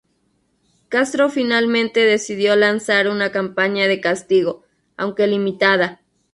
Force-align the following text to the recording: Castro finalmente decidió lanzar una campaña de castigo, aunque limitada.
Castro 0.89 1.29
finalmente 1.29 1.99
decidió 2.03 2.55
lanzar 2.55 3.07
una 3.07 3.31
campaña 3.31 3.87
de 3.87 4.01
castigo, 4.01 4.63
aunque 4.97 5.27
limitada. 5.27 6.01